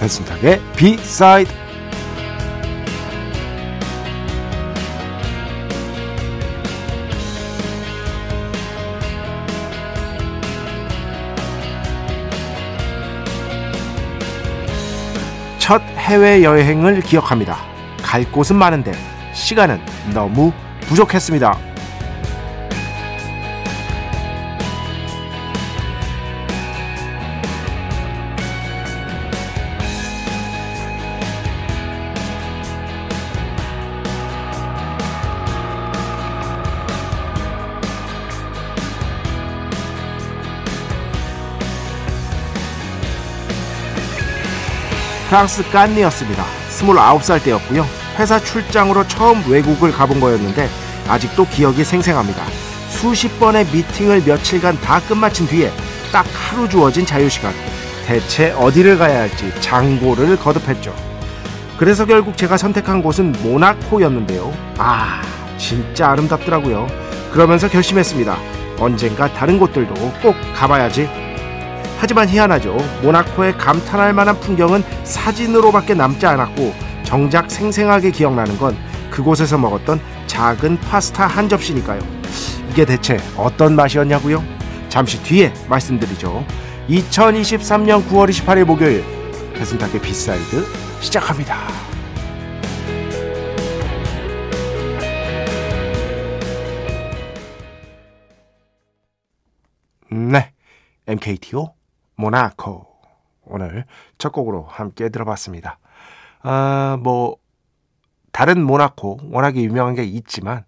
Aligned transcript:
배순탁의 0.00 0.60
비사이드 0.76 1.50
첫 15.58 15.80
해외여행을 15.82 17.02
기억합니다. 17.02 17.58
갈 18.02 18.24
곳은 18.32 18.56
많은데 18.56 18.92
시간은 19.34 19.78
너무 20.12 20.52
부족했습니다. 20.80 21.69
프랑스 45.30 45.62
깐니였습니다. 45.70 46.44
29살 46.70 47.44
때였고요. 47.44 47.86
회사 48.18 48.40
출장으로 48.40 49.06
처음 49.06 49.40
외국을 49.48 49.92
가본 49.92 50.18
거였는데 50.18 50.68
아직도 51.06 51.46
기억이 51.46 51.84
생생합니다. 51.84 52.42
수십 52.88 53.38
번의 53.38 53.66
미팅을 53.66 54.24
며칠간 54.26 54.80
다 54.80 54.98
끝마친 54.98 55.46
뒤에 55.46 55.70
딱 56.10 56.26
하루 56.32 56.68
주어진 56.68 57.06
자유시간. 57.06 57.54
대체 58.06 58.50
어디를 58.58 58.98
가야 58.98 59.20
할지 59.20 59.52
장고를 59.60 60.36
거듭했죠. 60.36 60.92
그래서 61.78 62.04
결국 62.04 62.36
제가 62.36 62.56
선택한 62.56 63.00
곳은 63.00 63.30
모나코였는데요. 63.40 64.52
아, 64.78 65.22
진짜 65.56 66.10
아름답더라고요. 66.10 66.88
그러면서 67.32 67.68
결심했습니다. 67.68 68.36
언젠가 68.80 69.32
다른 69.32 69.60
곳들도 69.60 69.94
꼭 70.20 70.34
가봐야지. 70.56 71.08
하지만 72.00 72.26
희한하죠. 72.30 72.78
모나코의 73.02 73.58
감탄할 73.58 74.14
만한 74.14 74.40
풍경은 74.40 74.82
사진으로밖에 75.04 75.92
남지 75.92 76.24
않았고 76.24 76.72
정작 77.04 77.50
생생하게 77.50 78.10
기억나는 78.10 78.56
건 78.56 78.74
그곳에서 79.10 79.58
먹었던 79.58 80.00
작은 80.26 80.80
파스타 80.80 81.26
한 81.26 81.46
접시니까요. 81.46 82.00
이게 82.70 82.86
대체 82.86 83.18
어떤 83.36 83.76
맛이었냐고요? 83.76 84.42
잠시 84.88 85.22
뒤에 85.22 85.52
말씀드리죠. 85.68 86.42
2023년 86.88 88.08
9월 88.08 88.30
28일 88.30 88.64
목요일 88.64 89.04
배순탁의 89.54 90.00
B 90.00 90.13
side 90.13 90.64
시작합니다. 91.02 91.58
네, 100.10 100.50
MKTO 101.06 101.79
모나코 102.20 102.86
오늘 103.44 103.84
첫 104.18 104.30
곡으로 104.32 104.64
함께 104.64 105.08
들어봤습니다. 105.08 105.78
아, 106.42 106.98
뭐 107.02 107.36
다른 108.32 108.62
모나코 108.62 109.18
워낙에 109.30 109.60
유명한 109.62 109.94
게 109.94 110.04
있지만 110.04 110.64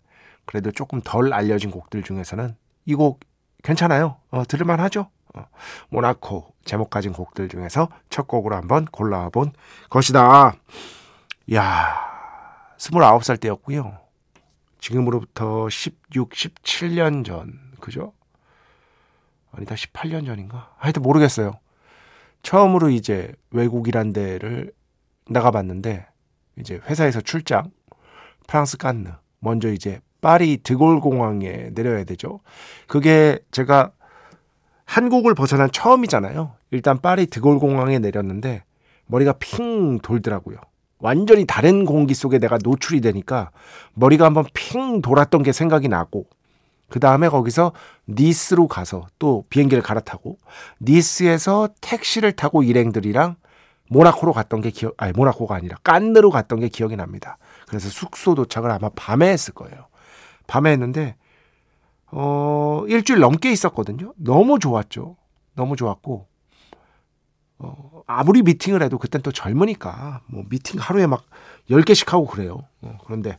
그래도 0.46 0.72
조금 0.72 1.00
덜 1.02 1.32
알려진 1.32 1.70
곡들 1.70 2.02
중에서는 2.02 2.56
이 2.86 2.94
곡 2.96 3.20
괜찮아요. 3.62 4.16
어, 4.30 4.42
들을만 4.44 4.80
하죠. 4.80 5.08
어, 5.34 5.44
모나코 5.88 6.52
제목 6.64 6.90
가진 6.90 7.12
곡들 7.12 7.48
중에서 7.48 7.88
첫 8.10 8.26
곡으로 8.26 8.56
한번 8.56 8.86
골라본 8.86 9.52
것이다. 9.88 10.54
야, 11.54 12.74
29살 12.78 13.40
때였고요. 13.40 13.98
지금으로부터 14.80 15.68
16, 15.68 16.30
17년 16.30 17.24
전, 17.24 17.60
그죠? 17.80 18.14
아니다 19.52 19.74
18년 19.74 20.26
전인가? 20.26 20.74
하여튼 20.78 21.02
모르겠어요. 21.02 21.52
처음으로 22.42 22.90
이제 22.90 23.32
외국이란 23.50 24.12
데를 24.12 24.72
나가봤는데 25.28 26.06
이제 26.58 26.80
회사에서 26.86 27.20
출장 27.20 27.70
프랑스 28.48 28.76
깐느 28.76 29.08
먼저 29.38 29.70
이제 29.70 30.00
파리 30.20 30.58
드골 30.62 31.00
공항에 31.00 31.70
내려야 31.74 32.04
되죠. 32.04 32.40
그게 32.86 33.38
제가 33.50 33.92
한국을 34.84 35.34
벗어난 35.34 35.70
처음이잖아요. 35.70 36.54
일단 36.70 36.98
파리 36.98 37.26
드골 37.26 37.58
공항에 37.58 37.98
내렸는데 37.98 38.64
머리가 39.06 39.34
핑 39.38 39.98
돌더라고요. 39.98 40.56
완전히 40.98 41.44
다른 41.44 41.84
공기 41.84 42.14
속에 42.14 42.38
내가 42.38 42.58
노출이 42.62 43.00
되니까 43.00 43.50
머리가 43.94 44.24
한번 44.24 44.44
핑 44.54 45.02
돌았던 45.02 45.42
게 45.42 45.52
생각이 45.52 45.88
나고 45.88 46.26
그 46.92 47.00
다음에 47.00 47.30
거기서 47.30 47.72
니스로 48.06 48.68
가서 48.68 49.06
또 49.18 49.46
비행기를 49.48 49.82
갈아타고 49.82 50.36
니스에서 50.82 51.70
택시를 51.80 52.32
타고 52.32 52.62
일행들이랑 52.62 53.36
모나코로 53.88 54.34
갔던 54.34 54.60
게 54.60 54.70
기억, 54.70 54.94
아니 54.98 55.12
모나코가 55.12 55.54
아니라 55.54 55.78
깐느로 55.82 56.28
갔던 56.28 56.60
게 56.60 56.68
기억이 56.68 56.96
납니다. 56.96 57.38
그래서 57.66 57.88
숙소 57.88 58.34
도착을 58.34 58.70
아마 58.70 58.90
밤에 58.90 59.30
했을 59.30 59.54
거예요. 59.54 59.86
밤에 60.46 60.70
했는데 60.72 61.16
어 62.10 62.84
일주일 62.88 63.20
넘게 63.20 63.50
있었거든요. 63.50 64.12
너무 64.16 64.58
좋았죠. 64.58 65.16
너무 65.54 65.76
좋았고 65.76 66.26
어, 67.58 68.02
아무리 68.06 68.42
미팅을 68.42 68.82
해도 68.82 68.98
그땐 68.98 69.22
또 69.22 69.32
젊으니까 69.32 70.20
뭐 70.26 70.44
미팅 70.50 70.78
하루에 70.78 71.06
막 71.06 71.24
10개씩 71.70 72.08
하고 72.08 72.26
그래요. 72.26 72.64
어, 72.82 72.98
그런데 73.04 73.38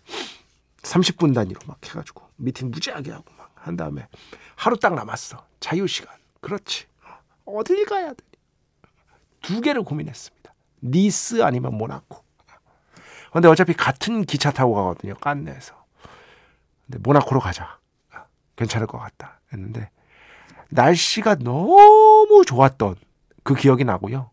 30분 0.84 1.34
단위로 1.34 1.60
막 1.66 1.78
해가지고 1.84 2.24
미팅 2.36 2.70
무지하게 2.70 3.12
하고 3.12 3.26
막 3.38 3.43
한 3.64 3.78
다음에 3.78 4.08
하루 4.56 4.78
딱 4.78 4.94
남았어. 4.94 5.46
자유 5.60 5.88
시간. 5.88 6.14
그렇지. 6.42 6.86
어딜 7.46 7.86
가야 7.86 8.10
돼? 8.10 8.24
두 9.42 9.62
개를 9.62 9.84
고민했습니다. 9.84 10.54
니스 10.84 11.44
아니면 11.44 11.78
모나코. 11.78 12.24
근데 13.32 13.48
어차피 13.48 13.74
같은 13.74 14.26
기차 14.26 14.52
타고 14.52 14.76
가거든요. 14.76 15.16
깐네에서. 15.16 15.74
근데 16.86 17.00
모나코로 17.00 17.40
가자. 17.40 17.80
괜찮을 18.56 18.86
것 18.86 19.00
같다. 19.00 19.40
했는데 19.52 19.90
날씨가 20.70 21.36
너무 21.36 22.44
좋았던 22.46 22.96
그 23.44 23.56
기억이 23.56 23.86
나고요. 23.86 24.30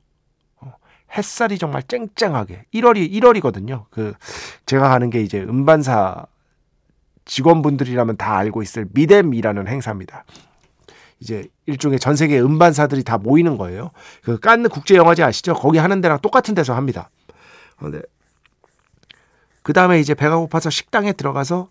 어, 0.57 0.75
햇살이 1.17 1.57
정말 1.57 1.83
쨍쨍하게 1.85 2.67
1월이 2.75 3.11
1월이거든요. 3.13 3.87
그 3.91 4.15
제가 4.67 4.89
가는 4.89 5.09
게 5.09 5.23
이제 5.23 5.41
음반사 5.41 6.27
직원분들이라면 7.25 8.17
다 8.17 8.37
알고 8.37 8.63
있을 8.63 8.87
미뎀이라는 8.93 9.69
행사입니다. 9.69 10.25
이제 11.21 11.49
일종의 11.67 11.99
전 11.99 12.17
세계 12.17 12.41
음반사들이 12.41 13.05
다 13.05 13.19
모이는 13.19 13.59
거예요. 13.59 13.91
그 14.25 14.39
깐느 14.39 14.69
국제 14.69 14.97
영화제 14.97 15.23
아시죠? 15.23 15.55
거기 15.55 15.79
하는 15.79 16.01
데랑 16.01 16.19
똑같은 16.21 16.55
데서 16.55 16.75
합니다. 16.75 17.11
근데 17.79 18.01
그 19.63 19.73
다음에 19.73 20.01
이제 20.01 20.15
배가 20.15 20.37
고파서 20.39 20.71
식당에 20.71 21.13
들어가서 21.13 21.71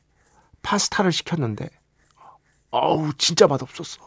파스타를 0.61 1.11
시켰는데 1.11 1.69
어우 2.71 3.11
진짜 3.17 3.47
맛없었어. 3.47 3.99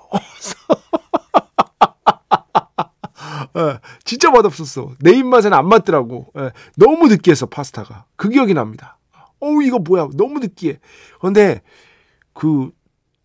네, 3.55 3.79
진짜 4.05 4.31
맛없었어. 4.31 4.93
내 5.01 5.13
입맛에는 5.13 5.57
안 5.57 5.69
맞더라고. 5.69 6.33
네, 6.35 6.51
너무 6.77 7.09
느끼했어 7.09 7.47
파스타가. 7.47 8.05
그 8.17 8.29
기억이 8.29 8.55
납니다. 8.55 8.99
어우, 9.43 9.63
이거 9.65 9.79
뭐야. 9.79 10.09
너무 10.15 10.39
느끼해. 10.39 10.79
근데 11.21 11.61
그 12.33 12.71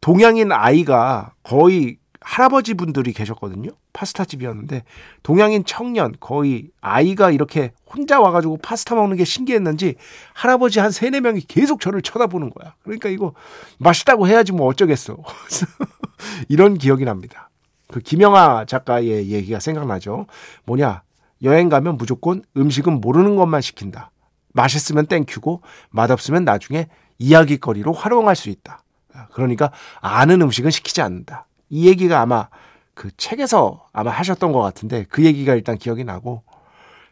동양인 0.02 0.52
아이가 0.52 1.34
거의 1.44 1.98
할아버지 2.20 2.74
분들이 2.74 3.14
계셨거든요. 3.14 3.70
파스타 3.94 4.26
집이었는데 4.26 4.84
동양인 5.24 5.64
청년 5.66 6.14
거의 6.20 6.70
아이가 6.82 7.32
이렇게 7.32 7.72
혼자 7.86 8.20
와가지고 8.20 8.58
파스타 8.58 8.96
먹는 8.96 9.16
게 9.16 9.24
신기했는지 9.24 9.96
할아버지 10.34 10.80
한 10.80 10.92
세네 10.92 11.22
명이 11.22 11.42
계속 11.48 11.80
저를 11.80 12.02
쳐다보는 12.02 12.50
거야. 12.50 12.76
그러니까 12.84 13.10
이거 13.10 13.34
맛있다고 13.78 14.28
해야지 14.28 14.52
뭐 14.52 14.68
어쩌겠어. 14.68 15.18
이런 16.50 16.78
기억이 16.78 17.06
납니다. 17.06 17.50
그 17.88 18.00
김영하 18.00 18.66
작가의 18.66 19.30
얘기가 19.30 19.60
생각나죠. 19.60 20.26
뭐냐 20.66 21.04
여행 21.44 21.70
가면 21.70 21.98
무조건 21.98 22.44
음식은 22.58 23.02
모르는 23.02 23.36
것만 23.36 23.62
시킨다. 23.62 24.12
맛있으면 24.58 25.06
땡큐고 25.06 25.62
맛없으면 25.92 26.44
나중에 26.44 26.88
이야기거리로 27.20 27.94
활용할 27.94 28.36
수 28.36 28.50
있다. 28.50 28.84
그러니까 29.32 29.72
아는 30.02 30.42
음식은 30.42 30.72
시키지 30.72 31.02
않는다. 31.02 31.48
이 31.70 31.88
얘기가 31.88 32.20
아마 32.20 32.50
그 32.94 33.10
책에서 33.16 33.88
아마 33.94 34.12
하셨던 34.12 34.52
것 34.52 34.62
같은데 34.62 35.06
그 35.10 35.24
얘기가 35.24 35.54
일단 35.54 35.78
기억이 35.78 36.04
나고 36.04 36.44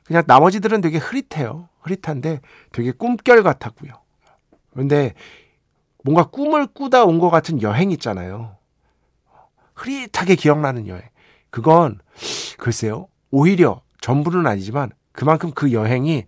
그냥 0.03 0.23
나머지들은 0.27 0.81
되게 0.81 0.97
흐릿해요. 0.97 1.69
흐릿한데 1.81 2.41
되게 2.71 2.91
꿈결 2.91 3.43
같았고요. 3.43 3.93
그런데 4.73 5.13
뭔가 6.03 6.23
꿈을 6.25 6.67
꾸다 6.67 7.05
온 7.05 7.19
것 7.19 7.29
같은 7.29 7.61
여행 7.61 7.91
있잖아요. 7.91 8.57
흐릿하게 9.73 10.35
기억나는 10.35 10.87
여행. 10.87 11.03
그건 11.49 11.99
글쎄요. 12.57 13.07
오히려 13.31 13.81
전부는 14.01 14.45
아니지만 14.45 14.91
그만큼 15.11 15.51
그 15.51 15.71
여행이 15.71 16.25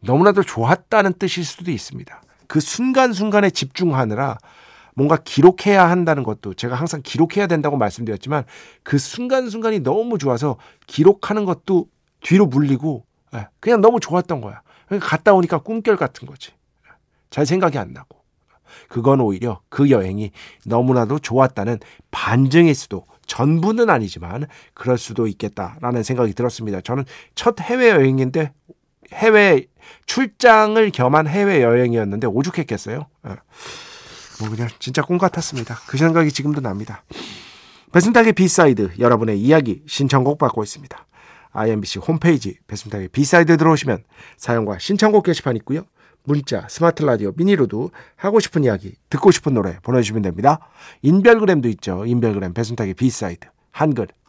너무나도 0.00 0.42
좋았다는 0.42 1.14
뜻일 1.14 1.44
수도 1.44 1.70
있습니다. 1.70 2.22
그 2.46 2.60
순간순간에 2.60 3.50
집중하느라 3.50 4.38
뭔가 4.94 5.16
기록해야 5.16 5.88
한다는 5.90 6.22
것도 6.22 6.54
제가 6.54 6.74
항상 6.74 7.02
기록해야 7.02 7.46
된다고 7.46 7.76
말씀드렸지만 7.76 8.44
그 8.82 8.98
순간순간이 8.98 9.80
너무 9.80 10.16
좋아서 10.16 10.56
기록하는 10.86 11.44
것도 11.44 11.88
뒤로 12.20 12.46
물리고 12.46 13.04
예, 13.34 13.48
그냥 13.60 13.80
너무 13.80 14.00
좋았던 14.00 14.40
거야. 14.40 14.62
갔다 15.00 15.34
오니까 15.34 15.58
꿈결 15.58 15.96
같은 15.96 16.26
거지. 16.26 16.52
잘 17.30 17.44
생각이 17.44 17.76
안 17.76 17.92
나고. 17.92 18.16
그건 18.88 19.20
오히려 19.20 19.60
그 19.68 19.90
여행이 19.90 20.30
너무나도 20.64 21.18
좋았다는 21.18 21.78
반증일 22.10 22.74
수도 22.74 23.04
전부는 23.26 23.90
아니지만 23.90 24.46
그럴 24.74 24.96
수도 24.96 25.26
있겠다라는 25.26 26.02
생각이 26.02 26.32
들었습니다. 26.32 26.80
저는 26.80 27.04
첫 27.34 27.60
해외 27.60 27.90
여행인데 27.90 28.52
해외 29.12 29.66
출장을 30.06 30.90
겸한 30.90 31.26
해외 31.26 31.62
여행이었는데 31.62 32.26
오죽했겠어요. 32.26 33.06
예. 33.28 33.36
뭐 34.40 34.50
그냥 34.50 34.68
진짜 34.78 35.02
꿈 35.02 35.18
같았습니다. 35.18 35.78
그 35.86 35.96
생각이 35.96 36.30
지금도 36.30 36.60
납니다. 36.60 37.02
배순탁의 37.92 38.34
B 38.34 38.46
side 38.46 38.92
여러분의 38.98 39.40
이야기 39.40 39.82
신청곡 39.86 40.38
받고 40.38 40.62
있습니다. 40.62 41.06
IMBC 41.52 42.00
홈페이지 42.00 42.58
배순탁의 42.66 43.08
B 43.08 43.18
side 43.18 43.56
들어오시면 43.56 44.04
사연과 44.36 44.78
신청곡 44.78 45.24
게시판 45.24 45.56
있고요. 45.56 45.84
문자, 46.24 46.66
스마트 46.68 47.04
라디오, 47.04 47.32
미니로도 47.36 47.90
하고 48.16 48.40
싶은 48.40 48.64
이야기, 48.64 48.96
듣고 49.08 49.30
싶은 49.30 49.54
노래 49.54 49.78
보내주시면 49.82 50.22
됩니다. 50.22 50.58
인별그램도 51.02 51.68
있죠. 51.70 52.04
인별그램 52.04 52.52
배순탁의 52.52 52.94
B 52.94 53.04
side 53.04 53.46
한글, 53.70 54.08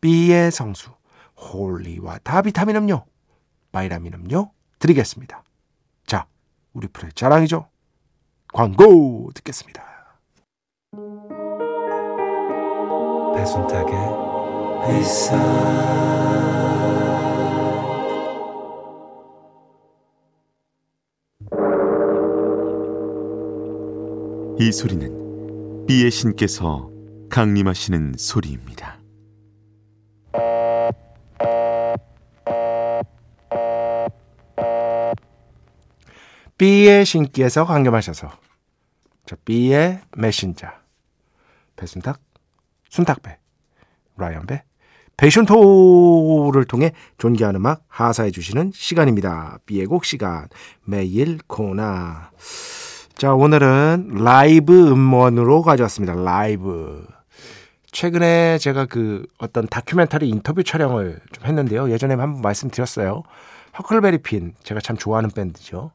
B의 0.00 0.50
성수, 0.50 0.90
홀리와 1.36 2.18
다비타민 2.18 2.76
음료, 2.76 3.04
바이라민 3.72 4.14
음료 4.14 4.50
드리겠습니다. 4.78 5.42
자, 6.06 6.26
우리 6.72 6.88
프로의 6.88 7.12
자랑이죠. 7.14 7.68
광고 8.52 9.30
듣겠습니다. 9.34 9.84
배순탁의 13.34 13.94
회사 14.88 15.36
이 24.60 24.72
소리는 24.72 25.86
비의 25.86 26.10
신께서 26.10 26.90
강림하시는 27.30 28.14
소리입니다. 28.18 28.97
B의 36.58 37.06
신께서 37.06 37.64
강림하셔서 37.64 38.30
저 39.26 39.36
B의 39.44 40.00
메신저 40.16 40.66
배순탁 41.76 42.20
순탁배, 42.90 43.38
라이언배, 44.16 44.64
패션토를 45.16 46.64
통해 46.64 46.92
존귀한 47.18 47.54
음악 47.54 47.84
하사해 47.86 48.32
주시는 48.32 48.72
시간입니다. 48.74 49.58
B의 49.66 49.85
곡 49.85 50.04
시간 50.04 50.48
매일 50.84 51.38
코너 51.46 52.32
자 53.14 53.34
오늘은 53.34 54.10
라이브 54.14 54.90
음원으로 54.90 55.62
가져왔습니다. 55.62 56.14
라이브 56.14 57.06
최근에 57.92 58.58
제가 58.58 58.86
그 58.86 59.26
어떤 59.38 59.68
다큐멘터리 59.68 60.28
인터뷰 60.28 60.64
촬영을 60.64 61.20
좀 61.30 61.46
했는데요. 61.46 61.90
예전에 61.90 62.14
한번 62.14 62.42
말씀드렸어요. 62.42 63.22
허클베리핀 63.78 64.54
제가 64.64 64.80
참 64.80 64.96
좋아하는 64.96 65.30
밴드죠. 65.30 65.92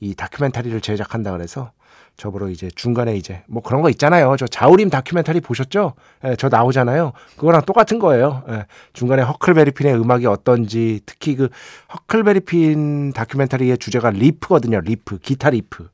이 0.00 0.14
다큐멘터리를 0.14 0.80
제작한다 0.80 1.32
그래서 1.32 1.70
저보러 2.16 2.48
이제 2.48 2.68
중간에 2.74 3.16
이제 3.16 3.42
뭐 3.46 3.62
그런 3.62 3.82
거 3.82 3.90
있잖아요. 3.90 4.36
저 4.38 4.46
자우림 4.46 4.88
다큐멘터리 4.88 5.40
보셨죠? 5.40 5.94
예, 6.24 6.36
저 6.36 6.48
나오잖아요. 6.48 7.12
그거랑 7.36 7.62
똑같은 7.62 7.98
거예요. 7.98 8.44
예, 8.50 8.66
중간에 8.92 9.22
허클베리핀의 9.22 9.94
음악이 9.94 10.26
어떤지 10.26 11.00
특히 11.06 11.34
그 11.34 11.48
허클베리핀 11.92 13.12
다큐멘터리의 13.12 13.78
주제가 13.78 14.10
리프거든요. 14.10 14.80
리프, 14.80 15.18
기타 15.18 15.50
리프. 15.50 15.88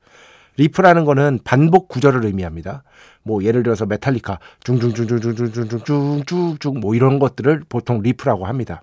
리프라는 0.56 1.06
거는 1.06 1.38
반복 1.42 1.88
구절을 1.88 2.26
의미합니다. 2.26 2.82
뭐 3.22 3.44
예를 3.44 3.62
들어서 3.62 3.84
메탈리카 3.86 4.38
중중중중중중중중중중 4.64 6.80
뭐 6.80 6.94
이런 6.94 7.18
것들을 7.18 7.64
보통 7.68 8.00
리프라고 8.02 8.46
합니다. 8.46 8.82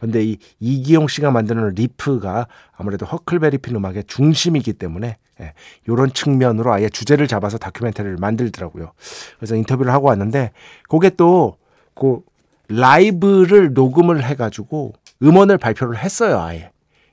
근데 0.00 0.24
이 0.24 0.38
이기용 0.58 1.08
씨가 1.08 1.30
만드는 1.30 1.74
리프가 1.74 2.46
아무래도 2.76 3.06
허클베리핀 3.06 3.76
음악의 3.76 4.04
중심이기 4.06 4.72
때문에 4.74 5.16
예, 5.40 5.54
요런 5.88 6.12
측면으로 6.12 6.72
아예 6.72 6.88
주제를 6.88 7.28
잡아서 7.28 7.58
다큐멘터리를 7.58 8.16
만들더라고요. 8.18 8.92
그래서 9.38 9.54
인터뷰를 9.54 9.92
하고 9.92 10.08
왔는데 10.08 10.50
그게 10.88 11.10
또그 11.10 12.22
라이브를 12.68 13.74
녹음을 13.74 14.24
해가지고 14.24 14.94
음원을 15.22 15.58
발표를 15.58 15.98
했어요 15.98 16.40
아예 16.40 16.70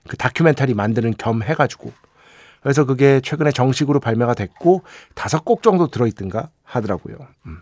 그 0.07 0.17
다큐멘터리 0.17 0.73
만드는 0.73 1.13
겸 1.17 1.43
해가지고 1.43 1.91
그래서 2.61 2.85
그게 2.85 3.21
최근에 3.21 3.51
정식으로 3.51 3.99
발매가 3.99 4.33
됐고 4.33 4.83
다섯 5.15 5.45
곡 5.45 5.63
정도 5.63 5.87
들어있든가 5.87 6.49
하더라고요. 6.63 7.17
음. 7.45 7.61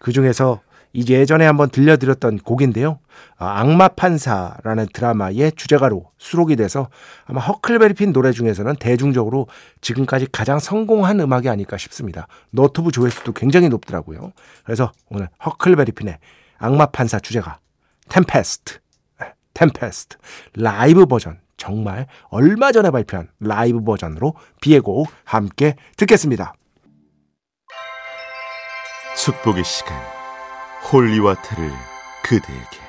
그 0.00 0.12
중에서 0.12 0.60
이제 0.94 1.14
예전에 1.14 1.44
한번 1.44 1.70
들려드렸던 1.70 2.38
곡인데요. 2.38 3.00
아, 3.36 3.60
악마 3.60 3.88
판사라는 3.88 4.86
드라마의 4.92 5.52
주제가로 5.56 6.10
수록이 6.18 6.54
돼서 6.54 6.88
아마 7.26 7.40
허클베리핀 7.40 8.12
노래 8.12 8.30
중에서는 8.30 8.76
대중적으로 8.76 9.48
지금까지 9.80 10.28
가장 10.30 10.60
성공한 10.60 11.18
음악이 11.18 11.48
아닐까 11.48 11.76
싶습니다. 11.76 12.28
유튜브 12.50 12.92
조회수도 12.92 13.32
굉장히 13.32 13.68
높더라고요. 13.68 14.32
그래서 14.64 14.92
오늘 15.10 15.28
허클베리핀의 15.44 16.18
악마 16.58 16.86
판사 16.86 17.18
주제가 17.18 17.58
Tempest, 18.08 18.78
Tempest 19.54 20.16
라이브 20.54 21.06
버전 21.06 21.40
정말 21.64 22.06
얼마 22.28 22.72
전에 22.72 22.90
발표한 22.90 23.30
라이브 23.40 23.82
버전으로 23.82 24.34
B의 24.60 24.80
곡 24.80 25.08
함께 25.24 25.76
듣겠습니다. 25.96 26.52
축복의 29.16 29.64
시간 29.64 29.96
holy 30.92 31.16
water를 31.16 31.70
그대에게 32.22 32.84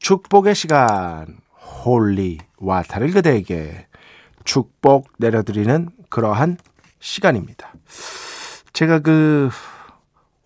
축복의 0.00 0.56
시간 0.56 1.38
holy 1.84 2.23
water를 2.23 3.12
그대에게 3.12 3.86
축복 4.42 5.12
내려드리는 5.18 5.90
그러한 6.10 6.58
시간입니다. 6.98 7.72
제가 8.72 8.98
그 8.98 9.50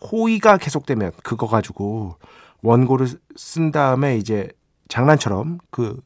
호의가 0.03 0.59
계속되면 0.59 1.13
그거 1.23 1.47
가지고 1.47 2.17
원고를 2.63 3.09
쓴 3.37 3.71
다음에 3.71 4.17
이제 4.17 4.51
장난처럼 4.89 5.59
그 5.71 6.01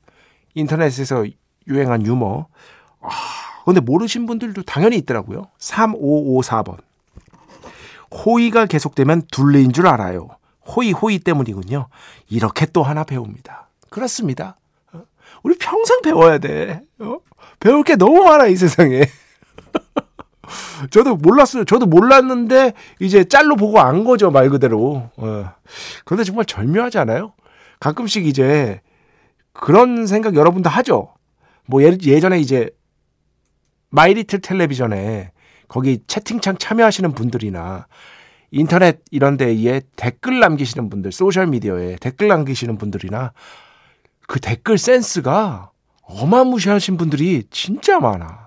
인터넷에서 0.55 1.25
유행한 1.69 2.05
유머. 2.05 2.47
아, 3.01 3.09
근데 3.65 3.81
모르신 3.81 4.27
분들도 4.27 4.63
당연히 4.65 4.97
있더라고요. 4.99 5.49
3554번. 5.59 6.79
호의가 8.13 8.67
계속되면 8.67 9.23
둘레인 9.31 9.73
줄 9.73 9.87
알아요. 9.87 10.29
호의 10.67 10.93
호의 10.93 11.19
때문이군요. 11.21 11.89
이렇게 12.29 12.67
또 12.67 12.83
하나 12.83 13.05
배웁니다. 13.05 13.69
그렇습니다. 13.91 14.59
어? 14.93 15.03
우리 15.43 15.57
평생 15.59 16.03
배워야 16.03 16.39
돼. 16.39 16.83
어? 16.99 17.19
배울 17.59 17.83
게 17.85 17.97
너무 17.97 18.25
많아 18.25 18.47
이 18.47 18.57
세상에. 18.57 19.03
저도 20.91 21.17
몰랐어요. 21.17 21.65
저도 21.65 21.87
몰랐는데 21.87 22.73
이제 23.01 23.25
짤로 23.25 23.57
보고 23.57 23.81
안 23.81 24.05
거죠 24.05 24.31
말 24.31 24.51
그대로. 24.51 25.11
어. 25.17 25.53
그런데 26.05 26.25
정말 26.25 26.45
절묘하지 26.45 26.99
않아요? 26.99 27.33
가끔씩 27.81 28.27
이제 28.27 28.81
그런 29.53 30.07
생각 30.07 30.35
여러분도 30.35 30.71
하죠. 30.71 31.15
뭐 31.67 31.83
예, 31.83 31.97
예전에 32.03 32.39
이제 32.39 32.71
마이리틀 33.91 34.41
텔레비전에 34.41 35.33
거기 35.69 36.01
채팅창 36.07 36.59
참여하시는 36.59 37.13
분들이나 37.13 37.87
인터넷 38.51 39.01
이런 39.11 39.37
데에 39.39 39.81
댓글 39.97 40.39
남기시는 40.39 40.91
분들, 40.91 41.13
소셜 41.13 41.47
미디어에 41.47 41.97
댓글 41.97 42.29
남기시는 42.29 42.77
분들이나 42.77 43.33
그 44.29 44.41
댓글 44.41 44.77
센스가 44.77 45.71
어마무시하신 46.03 46.99
분들이 46.99 47.45
진짜 47.51 47.99
많아. 47.99 48.42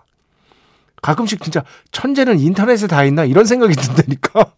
가끔씩 1.05 1.43
진짜 1.43 1.63
천재는 1.91 2.39
인터넷에 2.39 2.88
다 2.88 3.03
있나 3.03 3.25
이런 3.25 3.45
생각이 3.45 3.75
든다니까. 3.75 4.53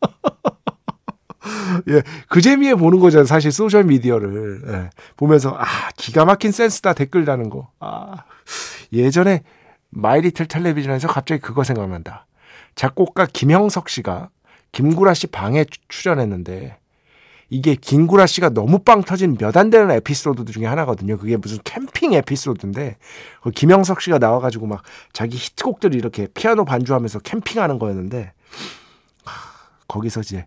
예, 1.90 2.02
그 2.30 2.40
재미에 2.40 2.74
보는 2.74 3.00
거잖아요. 3.00 3.26
사실 3.26 3.52
소셜 3.52 3.84
미디어를 3.84 4.62
예, 4.66 4.90
보면서 5.18 5.54
아 5.58 5.66
기가 5.98 6.24
막힌 6.24 6.54
센스다 6.54 6.94
댓글 6.94 7.26
다는 7.26 7.50
거. 7.50 7.70
아 7.82 8.24
예전에 8.94 9.44
마이리틀 9.90 10.46
텔레비전에서 10.46 11.10
갑자기 11.10 11.42
그거 11.42 11.66
생각난다. 11.66 12.28
작곡가 12.76 13.26
김형석 13.26 13.90
씨가 13.90 14.30
김구라 14.72 15.16
씨 15.16 15.28
방에 15.28 15.66
출연했는데 15.90 16.78
이게 17.50 17.76
김구라 17.76 18.26
씨가 18.28 18.50
너무 18.50 18.80
빵 18.80 19.04
터진 19.04 19.38
몇 19.40 19.56
안 19.58 19.70
되는 19.70 19.90
에피소드 19.92 20.46
중에 20.52 20.66
하나거든요. 20.66 21.18
그게 21.18 21.38
무슨 21.38 21.60
캠핑 21.64 22.14
에피소드인데 22.14 22.98
그 23.42 23.52
김형석 23.52 24.02
씨가 24.02 24.18
나와가지고 24.20 24.68
막 24.68 24.84
자기 25.14 25.38
히트곡들을 25.38 25.96
이렇게 25.96 26.28
피아노 26.34 26.66
반주하면서 26.66 27.20
캠핑하는 27.20 27.80
거였는데 27.80 28.34
거기서 29.88 30.22
이제 30.22 30.46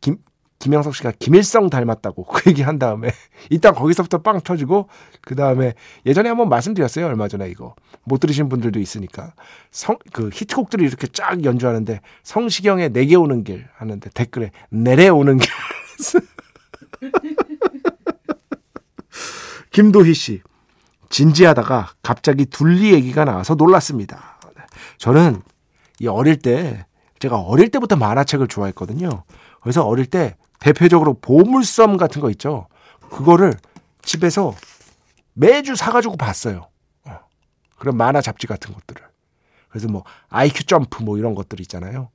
김 0.00 0.16
김영석 0.58 0.94
씨가 0.94 1.12
김일성 1.18 1.70
닮았다고 1.70 2.24
그 2.24 2.50
얘기 2.50 2.60
한 2.60 2.78
다음에 2.78 3.10
일단 3.48 3.74
거기서부터 3.74 4.18
빵 4.18 4.40
터지고 4.42 4.88
그 5.22 5.34
다음에 5.34 5.72
예전에 6.04 6.28
한번 6.28 6.50
말씀드렸어요. 6.50 7.06
얼마 7.06 7.28
전에 7.28 7.48
이거. 7.48 7.74
못 8.04 8.20
들으신 8.20 8.48
분들도 8.50 8.78
있으니까. 8.78 9.32
성 9.70 9.96
그 10.12 10.28
히트곡들을 10.32 10.84
이렇게 10.86 11.06
쫙 11.06 11.42
연주하는데 11.44 12.00
성시경의 12.24 12.90
내게 12.90 13.16
오는 13.16 13.42
길 13.42 13.66
하는데 13.76 14.10
댓글에 14.12 14.50
내려오는 14.68 15.38
길 15.38 15.48
김도희 19.70 20.14
씨 20.14 20.42
진지하다가 21.08 21.94
갑자기 22.02 22.46
둘리 22.46 22.92
얘기가 22.92 23.24
나와서 23.24 23.54
놀랐습니다. 23.54 24.38
저는 24.98 25.42
이 25.98 26.06
어릴 26.06 26.38
때 26.38 26.86
제가 27.18 27.38
어릴 27.38 27.70
때부터 27.70 27.96
만화책을 27.96 28.48
좋아했거든요. 28.48 29.24
그래서 29.60 29.84
어릴 29.84 30.06
때 30.06 30.36
대표적으로 30.58 31.18
보물섬 31.20 31.96
같은 31.96 32.20
거 32.20 32.30
있죠. 32.30 32.68
그거를 33.10 33.54
집에서 34.02 34.54
매주 35.34 35.74
사가지고 35.74 36.16
봤어요. 36.16 36.68
어. 37.04 37.18
그런 37.78 37.96
만화 37.96 38.20
잡지 38.20 38.46
같은 38.46 38.72
것들을. 38.72 39.02
그래서 39.68 39.88
뭐 39.88 40.04
IQ 40.28 40.64
점프 40.64 41.02
뭐 41.02 41.18
이런 41.18 41.34
것들 41.34 41.60
있잖아요. 41.60 42.10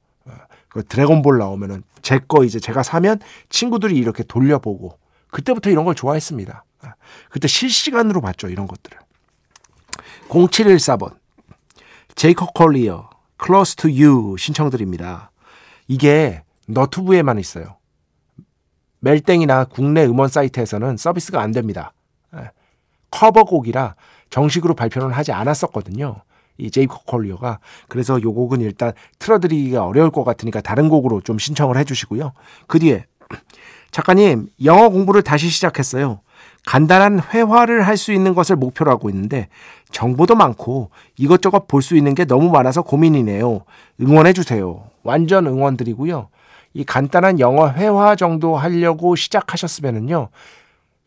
어. 0.76 0.82
그 0.82 0.84
드래곤볼 0.86 1.38
나오면은 1.38 1.84
제 2.02 2.20
거 2.20 2.44
이제 2.44 2.60
제가 2.60 2.84
사면 2.84 3.20
친구들이 3.50 3.96
이렇게 3.96 4.24
돌려보고 4.24 4.98
그때부터 5.32 5.70
이런 5.70 5.86
걸 5.86 5.96
좋아했습니다. 5.96 6.66
어. 6.84 6.88
그때 7.30 7.48
실시간으로 7.48 8.22
봤죠 8.22 8.48
이런 8.50 8.68
것들을. 8.68 8.98
0714번 10.30 11.16
제이커 12.16 12.48
콜리어 12.54 13.10
to 13.78 13.90
You 13.90 14.38
신청드립니다. 14.38 15.32
이게 15.88 16.44
너튜브에만 16.68 17.40
있어요. 17.40 17.78
멜땡이나 19.00 19.66
국내 19.66 20.06
음원 20.06 20.30
사이트에서는 20.30 20.98
서비스가 20.98 21.42
안 21.42 21.52
됩니다. 21.52 21.94
예. 22.36 22.50
커버곡이라 23.12 23.96
정식으로 24.30 24.74
발표는 24.74 25.12
하지 25.12 25.32
않았었거든요. 25.32 26.22
이 26.58 26.72
제이코 26.72 27.04
콜리어가 27.06 27.60
그래서 27.88 28.22
요 28.22 28.34
곡은 28.34 28.62
일단 28.62 28.94
틀어드리기가 29.20 29.86
어려울 29.86 30.12
것 30.12 30.24
같으니까 30.24 30.62
다른 30.62 30.90
곡으로 30.90 31.22
좀 31.22 31.38
신청을 31.38 31.78
해주시고요. 31.78 32.32
그 32.68 32.80
뒤에 32.80 33.06
작가님 33.92 34.48
영어 34.64 34.90
공부를 34.90 35.22
다시 35.22 35.50
시작했어요. 35.50 36.20
간단한 36.66 37.22
회화를 37.34 37.86
할 37.86 37.98
수 37.98 38.12
있는 38.12 38.34
것을 38.34 38.56
목표로 38.56 38.90
하고 38.92 39.10
있는데 39.10 39.48
정보도 39.92 40.36
많고 40.36 40.90
이것저것 41.18 41.68
볼 41.68 41.82
수 41.82 41.96
있는 41.96 42.16
게 42.16 42.26
너무 42.26 42.50
많아서 42.50 42.82
고민이네요. 42.82 43.62
응원해 44.02 44.34
주세요. 44.34 44.84
완전 45.04 45.48
응원드리고요. 45.48 46.30
이 46.74 46.84
간단한 46.84 47.40
영어 47.40 47.70
회화 47.70 48.16
정도 48.16 48.58
하려고 48.58 49.16
시작하셨으면은요. 49.16 50.30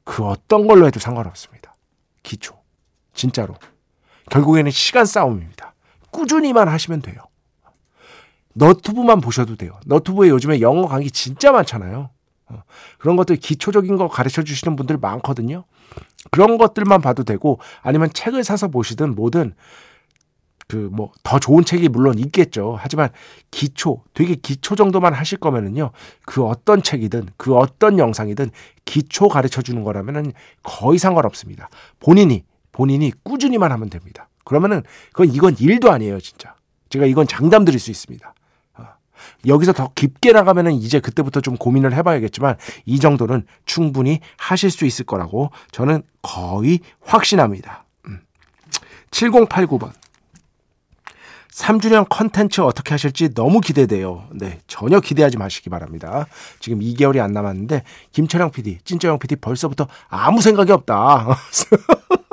그 0.05 0.25
어떤 0.25 0.67
걸로 0.67 0.87
해도 0.87 0.99
상관없습니다. 0.99 1.75
기초. 2.23 2.55
진짜로. 3.13 3.55
결국에는 4.31 4.71
시간 4.71 5.07
싸움입니다. 5.07 5.75
꾸준히만 6.11 6.69
하시면 6.69 7.03
돼요. 7.03 7.17
너튜브만 8.55 9.21
보셔도 9.21 9.57
돼요. 9.57 9.79
너튜브에 9.87 10.29
요즘에 10.31 10.61
영어 10.61 10.87
강의 10.89 11.11
진짜 11.11 11.53
많잖아요. 11.53 12.11
어, 12.47 12.63
그런 12.99 13.17
것들 13.17 13.37
기초적인 13.37 13.97
거 13.97 14.09
가르쳐 14.09 14.43
주시는 14.43 14.75
분들 14.77 14.97
많거든요. 14.99 15.65
그런 16.31 16.59
것들만 16.59 17.01
봐도 17.01 17.23
되고 17.25 17.61
아니면 17.83 18.11
책을 18.13 18.43
사서 18.45 18.69
보시든 18.69 19.15
뭐든 19.15 19.55
그 20.67 20.91
뭐 20.93 21.13
더 21.23 21.39
좋은 21.39 21.65
책이 21.65 21.89
물론 21.89 22.19
있겠죠. 22.19 22.77
하지만 22.79 23.09
기초, 23.51 24.03
되게 24.15 24.35
기초 24.35 24.77
정도만 24.77 25.15
하실 25.15 25.39
거면은요. 25.39 25.91
그 26.27 26.45
어떤 26.45 26.83
책이든 26.83 27.29
그 27.37 27.57
어떤 27.57 27.99
영상이든 27.99 28.51
기초 28.85 29.29
가르쳐 29.29 29.63
주는 29.63 29.83
거라면은 29.83 30.33
거의 30.63 30.99
상관없습니다. 30.99 31.69
본인이 32.01 32.45
본인이 32.79 33.13
꾸준히만 33.25 33.73
하면 33.73 33.91
됩니다. 33.91 34.29
그러면은 34.45 34.85
그건 35.09 35.35
이건 35.35 35.57
일도 35.59 35.91
아니에요, 35.91 36.21
진짜. 36.21 36.55
제가 36.91 37.07
이건 37.07 37.27
장담 37.27 37.65
드릴 37.65 37.81
수 37.81 37.91
있습니다. 37.91 38.33
어. 38.75 38.85
여기서 39.49 39.73
더 39.73 39.91
깊게 39.97 40.31
나가면은 40.31 40.75
이제 40.75 41.01
그때부터 41.01 41.41
좀 41.41 41.57
고민을 41.57 41.93
해봐야겠지만 41.95 42.57
이 42.87 43.01
정도는 43.01 43.45
충분히 43.67 44.21
하실 44.37 44.71
수 44.71 44.87
있을 44.87 45.07
거라고 45.07 45.51
저는 45.73 46.05
거의 46.23 46.79
확신합니다. 47.01 47.85
7089번. 49.11 49.87
음. 49.87 49.93
3주년 51.51 52.07
컨텐츠 52.09 52.61
어떻게 52.61 52.91
하실지 52.93 53.35
너무 53.35 53.61
기대돼요. 53.61 54.29
네, 54.31 54.61
전혀 54.69 55.01
기대하지 55.01 55.37
마시기 55.37 55.69
바랍니다. 55.69 56.27
지금 56.61 56.79
2개월이 56.79 57.21
안 57.21 57.33
남았는데 57.33 57.83
김철영 58.13 58.53
PD, 58.53 58.79
찐쩌영 58.85 59.19
PD 59.19 59.35
벌써부터 59.35 59.89
아무 60.09 60.41
생각이 60.41 60.71
없다. 60.71 61.27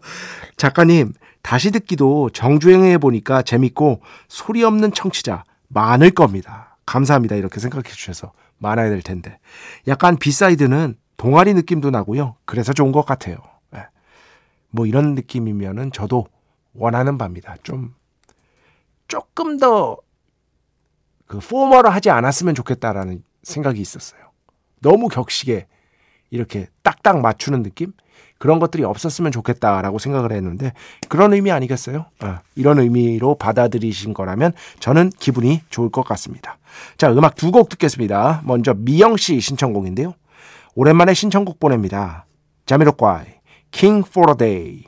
작가님, 0.56 1.12
다시 1.42 1.70
듣기도 1.70 2.30
정주행해 2.30 2.98
보니까 2.98 3.42
재밌고 3.42 4.00
소리 4.28 4.62
없는 4.62 4.92
청취자 4.92 5.44
많을 5.68 6.10
겁니다. 6.10 6.76
감사합니다. 6.86 7.36
이렇게 7.36 7.60
생각해 7.60 7.88
주셔서 7.88 8.32
많아야 8.58 8.90
될 8.90 9.02
텐데. 9.02 9.38
약간 9.88 10.16
B 10.16 10.25
side는 10.25 10.96
동아리 11.16 11.54
느낌도 11.54 11.90
나고요. 11.90 12.36
그래서 12.44 12.72
좋은 12.72 12.92
것 12.92 13.04
같아요. 13.04 13.36
네. 13.70 13.80
뭐 14.70 14.86
이런 14.86 15.14
느낌이면은 15.14 15.92
저도 15.92 16.26
원하는 16.74 17.18
바입니다. 17.18 17.56
좀 17.62 17.94
조금 19.08 19.58
더 19.58 19.98
그 21.32 21.38
formal하지 21.38 22.10
않았으면 22.10 22.54
좋겠다라는 22.54 23.24
생각이 23.42 23.80
있었어요. 23.80 24.20
너무 24.82 25.08
격식에 25.08 25.66
이렇게 26.28 26.66
딱딱 26.82 27.22
맞추는 27.22 27.62
느낌? 27.62 27.94
그런 28.42 28.58
것들이 28.58 28.82
없었으면 28.82 29.30
좋겠다라고 29.30 30.00
생각을 30.00 30.32
했는데 30.32 30.72
그런 31.08 31.32
의미 31.32 31.52
아니겠어요? 31.52 32.06
어, 32.24 32.38
이런 32.56 32.80
의미로 32.80 33.36
받아들이신 33.36 34.14
거라면 34.14 34.52
저는 34.80 35.10
기분이 35.16 35.60
좋을 35.70 35.90
것 35.90 36.04
같습니다. 36.04 36.58
자, 36.98 37.12
음악 37.12 37.36
두 37.36 37.52
곡 37.52 37.68
듣겠습니다. 37.68 38.40
먼저 38.44 38.74
미영 38.76 39.16
씨 39.16 39.38
신청곡인데요. 39.38 40.14
오랜만에 40.74 41.14
신청곡 41.14 41.60
보냅니다. 41.60 42.26
자미로과이 42.66 43.26
King 43.70 44.08
for 44.08 44.32
a 44.32 44.36
Day. 44.36 44.84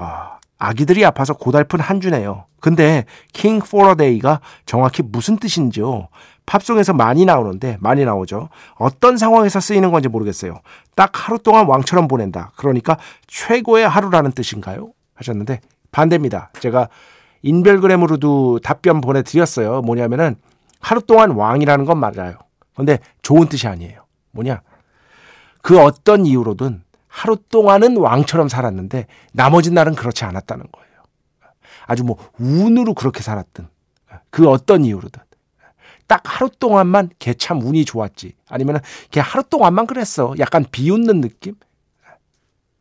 어, 0.00 0.38
아기들이 0.58 1.04
아파서 1.04 1.34
고달픈 1.34 1.78
한 1.78 2.00
주네요. 2.00 2.46
근데 2.58 3.04
King 3.32 3.64
for 3.64 3.90
a 3.90 3.94
Day가 3.94 4.40
정확히 4.66 5.04
무슨 5.04 5.36
뜻인지요? 5.36 6.08
팝송에서 6.46 6.92
많이 6.92 7.24
나오는데 7.24 7.78
많이 7.80 8.04
나오죠. 8.04 8.48
어떤 8.74 9.16
상황에서 9.16 9.60
쓰이는 9.60 9.90
건지 9.90 10.08
모르겠어요. 10.08 10.60
딱 10.94 11.10
하루 11.14 11.38
동안 11.38 11.66
왕처럼 11.66 12.08
보낸다. 12.08 12.52
그러니까 12.56 12.98
최고의 13.26 13.88
하루라는 13.88 14.32
뜻인가요? 14.32 14.92
하셨는데 15.14 15.60
반대입니다. 15.90 16.50
제가 16.60 16.88
인별그램으로도 17.42 18.60
답변 18.60 19.00
보내드렸어요. 19.00 19.82
뭐냐면은 19.82 20.36
하루 20.80 21.00
동안 21.02 21.30
왕이라는 21.32 21.84
건 21.84 21.98
맞아요. 21.98 22.38
근데 22.74 22.98
좋은 23.22 23.48
뜻이 23.48 23.68
아니에요. 23.68 24.04
뭐냐? 24.32 24.62
그 25.60 25.80
어떤 25.80 26.26
이유로든 26.26 26.82
하루 27.06 27.36
동안은 27.36 27.98
왕처럼 27.98 28.48
살았는데 28.48 29.06
나머지 29.32 29.70
날은 29.70 29.94
그렇지 29.94 30.24
않았다는 30.24 30.66
거예요. 30.72 30.88
아주 31.86 32.04
뭐 32.04 32.16
운으로 32.38 32.94
그렇게 32.94 33.22
살았든 33.22 33.68
그 34.30 34.48
어떤 34.48 34.84
이유로든 34.84 35.22
딱 36.12 36.20
하루 36.24 36.50
동안만 36.50 37.08
걔 37.18 37.32
참 37.32 37.62
운이 37.62 37.86
좋았지 37.86 38.34
아니면 38.50 38.80
걔 39.10 39.20
하루 39.20 39.42
동안만 39.44 39.86
그랬어 39.86 40.34
약간 40.40 40.66
비웃는 40.70 41.22
느낌 41.22 41.54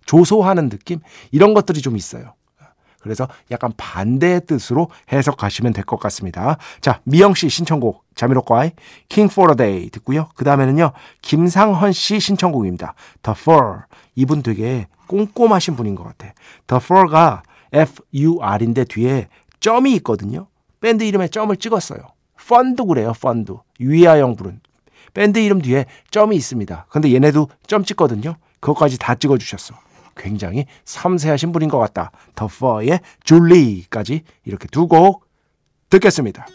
조소하는 0.06 0.68
느낌 0.68 1.00
이런 1.32 1.54
것들이 1.54 1.82
좀 1.82 1.96
있어요. 1.96 2.34
그래서 3.00 3.30
약간 3.50 3.72
반대의 3.78 4.46
뜻으로 4.46 4.90
해석하시면 5.14 5.72
될 5.72 5.86
것 5.86 5.98
같습니다. 5.98 6.58
자, 6.82 7.00
미영 7.06 7.34
씨 7.36 7.48
신청곡 7.48 8.04
자미로과의 8.16 8.74
King 9.08 9.32
for 9.32 9.52
a 9.52 9.56
Day 9.56 9.90
듣고요. 9.92 10.28
그 10.36 10.44
다음에는요 10.44 10.92
김상헌 11.22 11.94
씨 11.94 12.20
신청곡입니다. 12.20 12.96
The 13.24 13.34
Four 13.40 13.84
이분 14.16 14.44
되게 14.44 14.88
꼼꼼하신 15.08 15.78
분인 15.78 15.96
것 15.96 16.04
같아. 16.04 16.34
The 16.68 16.82
Four가 16.84 17.44
F-U-R인데 17.72 18.84
뒤에 18.84 19.30
점이 19.62 19.94
있거든요. 19.96 20.48
밴드 20.82 21.06
이름에 21.06 21.30
점을 21.30 21.56
찍었어요. 21.56 22.00
펀드 22.48 22.84
그래요, 22.86 23.14
펀드. 23.20 23.54
유희아영 23.80 24.36
부른. 24.36 24.60
밴드 25.14 25.40
이름 25.40 25.62
뒤에 25.62 25.86
점이 26.10 26.36
있습니다. 26.36 26.86
근데 26.90 27.14
얘네도 27.14 27.50
점 27.68 27.84
찍거든요. 27.84 28.36
그것까지 28.60 28.98
다 28.98 29.16
찍어주셨어. 29.16 29.76
굉장히 30.16 30.66
섬세하신 30.86 31.52
분인 31.52 31.70
것 31.70 31.80
같다. 31.80 32.12
더 32.36 32.48
퍼의 32.48 33.00
줄리까지 33.24 34.24
이렇게 34.46 34.68
두 34.68 34.88
곡 34.88 35.26
듣겠습니다. 35.90 36.46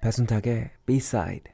배순탁의 0.00 0.70
B-side 0.86 1.51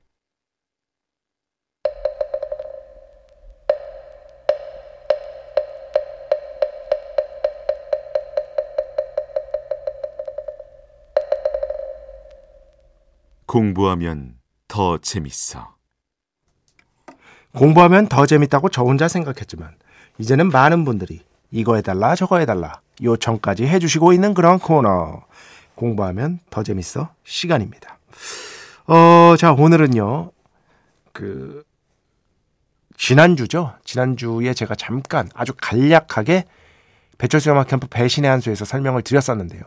공부하면 13.49 14.35
더 14.69 14.99
재밌어. 14.99 15.75
공부하면 17.55 18.07
더 18.07 18.27
재밌다고 18.27 18.69
저 18.69 18.83
혼자 18.83 19.09
생각했지만 19.09 19.75
이제는 20.19 20.51
많은 20.51 20.85
분들이 20.85 21.23
이거 21.51 21.77
해달라 21.77 22.15
저거 22.15 22.39
해달라 22.39 22.83
요청까지 23.03 23.67
해주시고 23.67 24.13
있는 24.13 24.35
그런 24.35 24.59
코너 24.59 25.23
공부하면 25.77 26.41
더 26.51 26.63
재밌어 26.63 27.09
시간입니다. 27.25 27.99
어, 28.87 29.35
자 29.39 29.53
오늘은요 29.53 30.31
그 31.15 31.65
지난주죠 32.99 33.73
지난주에 33.83 34.53
제가 34.53 34.75
잠깐 34.75 35.31
아주 35.33 35.55
간략하게 35.59 36.45
배철수 37.17 37.51
음악 37.51 37.69
캠프 37.69 37.87
배신의 37.87 38.31
한수에서 38.31 38.67
설명을 38.67 39.01
드렸었는데요. 39.03 39.63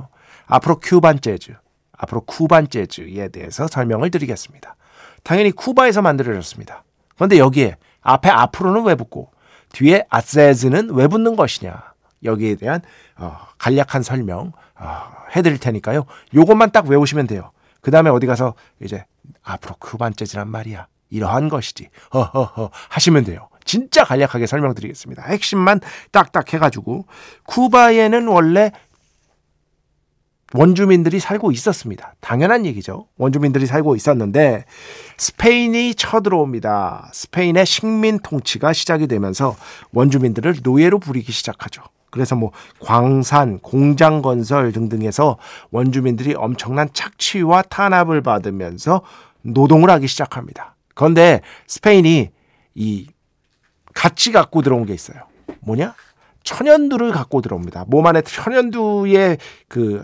앞으로 0.46 0.80
큐반 0.80 1.20
재즈, 1.20 1.56
앞으로 2.02 2.22
쿠반 2.22 2.68
재즈에 2.68 3.30
대해서 3.30 3.68
설명을 3.68 4.10
드리겠습니다. 4.10 4.76
당연히 5.24 5.52
쿠바에서 5.52 6.02
만들어졌습니다. 6.02 6.84
그런데 7.16 7.38
여기에 7.38 7.78
앞에 8.02 8.30
앞으로는 8.30 8.84
왜 8.86 8.96
붙고 8.96 9.32
뒤에 9.72 10.06
아세즈는 10.10 10.90
왜 10.94 11.08
붙는 11.08 11.36
것이냐 11.36 11.94
여기에 12.24 12.56
대한 12.56 12.82
어, 13.18 13.38
간략한 13.60 14.02
설명 14.04 14.52
어, 14.76 15.02
해드릴 15.36 15.60
테니까요. 15.60 16.06
요것만 16.34 16.72
딱 16.72 16.88
외우시면 16.88 17.28
돼요. 17.28 17.52
그 17.82 17.92
다음에 17.92 18.10
어디 18.10 18.26
가서 18.26 18.56
이제 18.82 19.06
앞으로 19.44 19.76
쿠반 19.80 20.16
재즈란 20.16 20.50
말이야. 20.50 20.88
이러한 21.12 21.50
것이지. 21.50 21.90
허허허 22.14 22.72
하시면 22.90 23.26
돼요. 23.26 23.50
진짜 23.64 24.04
간략하게 24.04 24.48
설명드리겠습니다. 24.48 25.24
핵심만 25.24 25.82
딱딱 26.12 26.52
해가지고 26.52 27.06
쿠바에는 27.44 28.28
원래 28.28 28.72
원주민들이 30.54 31.20
살고 31.20 31.52
있었습니다. 31.52 32.14
당연한 32.20 32.66
얘기죠. 32.66 33.08
원주민들이 33.18 33.66
살고 33.66 33.96
있었는데 33.96 34.66
스페인이 35.18 35.96
쳐들어옵니다. 35.96 37.12
스페인의 37.14 37.66
식민 37.66 38.20
통치가 38.20 38.74
시작이 38.74 39.08
되면서 39.08 39.56
원주민들을 39.94 40.58
노예로 40.64 41.00
부리기 41.00 41.32
시작하죠. 41.32 41.84
그래서 42.10 42.36
뭐 42.36 42.52
광산, 42.80 43.60
공장 43.60 44.22
건설 44.22 44.74
등등에서 44.74 45.38
원주민들이 45.72 46.36
엄청난 46.36 46.90
착취와 46.92 47.64
탄압을 47.64 48.22
받으면서 48.22 49.02
노동을 49.42 49.90
하기 49.90 50.08
시작합니다. 50.08 50.76
그런데 50.94 51.42
스페인이 51.68 52.30
이 52.76 53.08
같이 53.94 54.32
갖고 54.32 54.62
들어온 54.62 54.86
게 54.86 54.94
있어요. 54.94 55.20
뭐냐? 55.62 55.96
천연두를 56.44 57.12
갖고 57.12 57.42
들어옵니다. 57.42 57.86
몸 57.88 58.06
안에 58.08 58.22
천연두의 58.22 59.38
그 59.68 60.02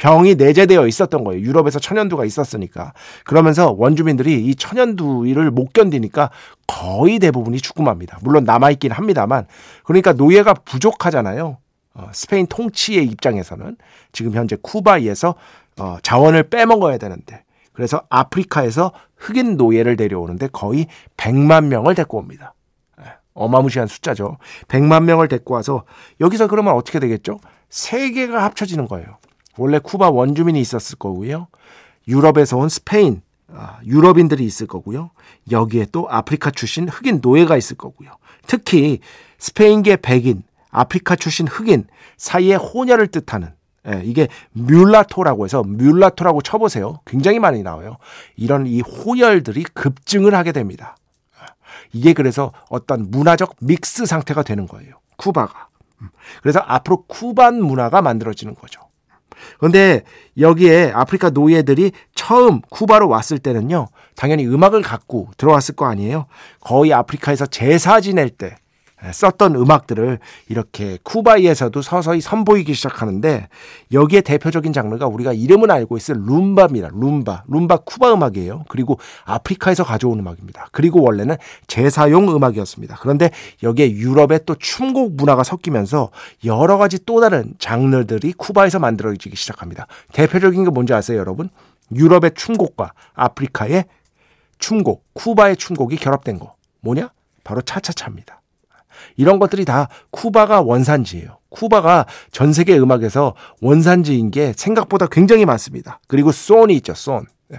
병이 0.00 0.36
내재되어 0.36 0.86
있었던 0.86 1.24
거예요. 1.24 1.42
유럽에서 1.42 1.78
천연두가 1.78 2.24
있었으니까. 2.24 2.94
그러면서 3.26 3.74
원주민들이 3.76 4.46
이 4.46 4.54
천연두를 4.54 5.50
못 5.50 5.74
견디니까 5.74 6.30
거의 6.66 7.18
대부분이 7.18 7.58
죽고 7.60 7.82
맙니다. 7.82 8.18
물론 8.22 8.44
남아있긴 8.44 8.92
합니다만. 8.92 9.46
그러니까 9.84 10.14
노예가 10.14 10.54
부족하잖아요. 10.54 11.58
어, 11.92 12.08
스페인 12.14 12.46
통치의 12.46 13.04
입장에서는 13.08 13.76
지금 14.12 14.32
현재 14.32 14.56
쿠바에서 14.62 15.34
어, 15.78 15.98
자원을 16.02 16.44
빼먹어야 16.44 16.96
되는데 16.96 17.44
그래서 17.74 18.02
아프리카에서 18.08 18.92
흑인 19.16 19.58
노예를 19.58 19.96
데려오는데 19.96 20.48
거의 20.50 20.86
100만 21.18 21.66
명을 21.66 21.94
데리고 21.94 22.16
옵니다. 22.16 22.54
예, 23.02 23.04
어마무시한 23.34 23.86
숫자죠. 23.86 24.38
100만 24.68 25.04
명을 25.04 25.28
데리고 25.28 25.52
와서 25.52 25.84
여기서 26.22 26.46
그러면 26.46 26.72
어떻게 26.72 27.00
되겠죠? 27.00 27.38
세 27.68 28.12
개가 28.12 28.42
합쳐지는 28.44 28.88
거예요. 28.88 29.18
원래 29.56 29.78
쿠바 29.78 30.10
원주민이 30.10 30.60
있었을 30.60 30.98
거고요. 30.98 31.48
유럽에서 32.08 32.56
온 32.56 32.68
스페인, 32.68 33.22
아, 33.48 33.78
유럽인들이 33.84 34.44
있을 34.44 34.66
거고요. 34.66 35.10
여기에 35.50 35.86
또 35.92 36.08
아프리카 36.08 36.50
출신 36.50 36.88
흑인 36.88 37.20
노예가 37.22 37.56
있을 37.56 37.76
거고요. 37.76 38.10
특히 38.46 39.00
스페인계 39.38 39.96
백인, 39.96 40.42
아프리카 40.70 41.16
출신 41.16 41.46
흑인 41.46 41.86
사이의 42.16 42.56
혼혈을 42.56 43.08
뜻하는 43.08 43.52
예, 43.88 44.02
이게 44.04 44.28
뮬라토라고 44.52 45.46
해서 45.46 45.62
뮬라토라고 45.62 46.42
쳐보세요. 46.42 47.00
굉장히 47.06 47.38
많이 47.38 47.62
나와요. 47.62 47.96
이런 48.36 48.66
이 48.66 48.82
혼혈들이 48.82 49.64
급증을 49.64 50.34
하게 50.34 50.52
됩니다. 50.52 50.96
이게 51.92 52.12
그래서 52.12 52.52
어떤 52.68 53.10
문화적 53.10 53.56
믹스 53.60 54.06
상태가 54.06 54.42
되는 54.42 54.66
거예요. 54.66 54.96
쿠바가. 55.16 55.68
음. 56.02 56.08
그래서 56.42 56.60
앞으로 56.60 57.04
쿠반 57.06 57.62
문화가 57.62 58.02
만들어지는 58.02 58.54
거죠. 58.54 58.80
그런데 59.58 60.02
여기에 60.38 60.92
아프리카 60.94 61.30
노예들이 61.30 61.92
처음 62.14 62.60
쿠바로 62.70 63.08
왔을 63.08 63.38
때는요, 63.38 63.88
당연히 64.16 64.46
음악을 64.46 64.82
갖고 64.82 65.28
들어왔을 65.36 65.74
거 65.76 65.86
아니에요. 65.86 66.26
거의 66.60 66.92
아프리카에서 66.92 67.46
제사 67.46 68.00
지낼 68.00 68.30
때 68.30 68.56
썼던 69.12 69.54
음악들을 69.54 70.18
이렇게 70.48 70.98
쿠바이에서도 71.02 71.80
서서히 71.80 72.20
선보이기 72.20 72.74
시작하는데 72.74 73.48
여기에 73.92 74.20
대표적인 74.20 74.72
장르가 74.72 75.06
우리가 75.06 75.32
이름은 75.32 75.70
알고 75.70 75.96
있을 75.96 76.16
룸바입니다. 76.26 76.90
룸바. 76.92 77.44
룸바 77.48 77.78
쿠바 77.78 78.12
음악이에요. 78.12 78.64
그리고 78.68 78.98
아프리카에서 79.24 79.84
가져온 79.84 80.18
음악입니다. 80.18 80.68
그리고 80.72 81.02
원래는 81.02 81.36
제사용 81.66 82.34
음악이었습니다. 82.34 82.98
그런데 83.00 83.30
여기에 83.62 83.92
유럽의 83.92 84.40
또 84.46 84.54
춤곡 84.54 85.14
문화가 85.14 85.44
섞이면서 85.44 86.10
여러 86.44 86.76
가지 86.78 87.04
또 87.04 87.20
다른 87.20 87.54
장르들이 87.58 88.32
쿠바에서 88.34 88.78
만들어지기 88.78 89.36
시작합니다. 89.36 89.86
대표적인 90.12 90.64
게 90.64 90.70
뭔지 90.70 90.92
아세요, 90.92 91.18
여러분? 91.18 91.48
유럽의 91.94 92.32
춤곡과 92.34 92.92
아프리카의 93.14 93.84
춤곡, 94.58 95.04
쿠바의 95.14 95.56
춤곡이 95.56 95.96
결합된 95.96 96.38
거. 96.38 96.54
뭐냐? 96.80 97.10
바로 97.42 97.62
차차차입니다. 97.62 98.39
이런 99.16 99.38
것들이 99.38 99.64
다 99.64 99.88
쿠바가 100.10 100.62
원산지예요. 100.62 101.38
쿠바가 101.50 102.06
전 102.30 102.52
세계 102.52 102.78
음악에서 102.78 103.34
원산지인 103.60 104.30
게 104.30 104.52
생각보다 104.56 105.06
굉장히 105.06 105.44
많습니다. 105.44 106.00
그리고 106.06 106.32
손이 106.32 106.74
있죠, 106.76 106.94
손. 106.94 107.26
네. 107.48 107.58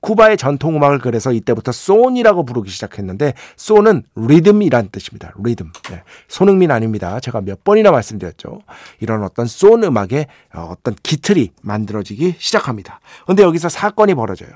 쿠바의 0.00 0.36
전통 0.36 0.76
음악을 0.76 1.00
그래서 1.00 1.32
이때부터 1.32 1.72
소니라고 1.72 2.44
부르기 2.44 2.70
시작했는데 2.70 3.34
소는 3.56 4.04
리듬이란 4.14 4.90
뜻입니다. 4.90 5.34
리듬. 5.42 5.72
네. 5.90 6.02
손흥민 6.28 6.70
아닙니다. 6.70 7.18
제가 7.18 7.40
몇 7.40 7.64
번이나 7.64 7.90
말씀드렸죠. 7.90 8.60
이런 9.00 9.24
어떤 9.24 9.46
쏜 9.46 9.82
음악의 9.82 10.26
어, 10.54 10.68
어떤 10.70 10.94
기틀이 11.02 11.50
만들어지기 11.62 12.36
시작합니다. 12.38 13.00
근데 13.26 13.42
여기서 13.42 13.68
사건이 13.68 14.14
벌어져요. 14.14 14.50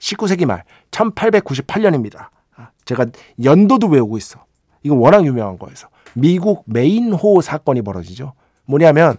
19세기 0.00 0.44
말 0.44 0.64
1898년입니다. 0.90 2.28
아, 2.56 2.68
제가 2.84 3.06
연도도 3.42 3.86
외우고 3.86 4.18
있어. 4.18 4.43
이거 4.84 4.94
워낙 4.94 5.26
유명한 5.26 5.58
거여서 5.58 5.88
미국 6.14 6.62
메인호 6.66 7.40
사건이 7.40 7.82
벌어지죠. 7.82 8.34
뭐냐면 8.66 9.16